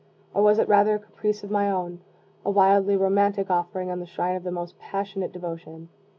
or 0.33 0.41
was 0.41 0.57
it 0.57 0.67
rather 0.67 0.95
a 0.95 0.99
caprice 0.99 1.43
of 1.43 1.51
my 1.51 1.69
own 1.69 2.01
a 2.43 2.49
wildly 2.49 2.97
romantic 2.97 3.51
offering 3.51 3.91
on 3.91 3.99
the 3.99 4.05
shrine 4.07 4.35
of 4.35 4.41
the 4.43 4.49
most 4.49 4.79
passionate 4.79 5.31
devotion? 5.31 5.89